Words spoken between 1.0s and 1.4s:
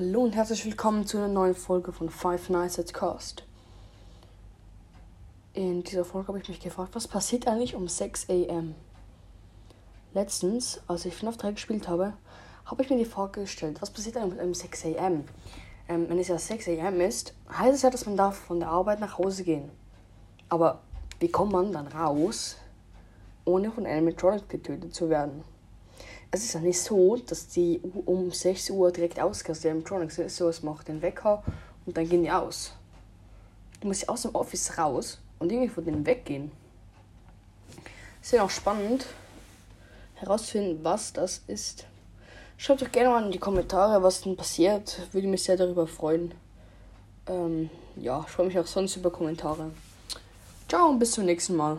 zu einer